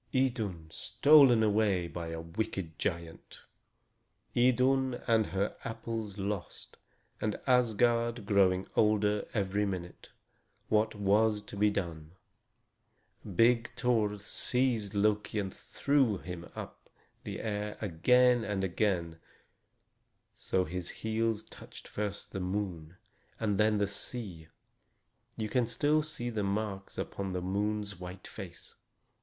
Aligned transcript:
Idun 0.15 0.65
stolen 0.71 1.43
away 1.43 1.87
by 1.87 2.07
a 2.07 2.19
wicked 2.21 2.79
giant! 2.79 3.41
Idun 4.35 4.95
and 5.05 5.27
her 5.27 5.55
apples 5.63 6.17
lost, 6.17 6.77
and 7.21 7.39
Asgard 7.45 8.25
growing 8.25 8.65
older 8.75 9.27
every 9.35 9.63
minute! 9.63 10.09
What 10.69 10.95
was 10.95 11.43
to 11.43 11.55
be 11.55 11.69
done? 11.69 12.13
Big 13.35 13.71
Thor 13.75 14.17
seized 14.17 14.95
Loki 14.95 15.37
and 15.37 15.53
threw 15.53 16.17
him 16.17 16.49
up 16.55 16.89
in 17.23 17.33
the 17.35 17.41
air 17.41 17.77
again 17.79 18.43
and 18.43 18.63
again, 18.63 19.19
so 20.35 20.63
that 20.63 20.71
his 20.71 20.89
heels 20.89 21.43
touched 21.43 21.87
first 21.87 22.31
the 22.31 22.39
moon 22.39 22.97
and 23.39 23.59
then 23.59 23.77
the 23.77 23.85
sea; 23.85 24.47
you 25.37 25.47
can 25.47 25.67
still 25.67 26.01
see 26.01 26.31
the 26.31 26.41
marks 26.41 26.97
upon 26.97 27.33
the 27.33 27.41
moon's 27.43 27.99
white 27.99 28.25
face. 28.25 28.73